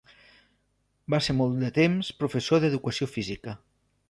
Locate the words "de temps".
1.65-2.09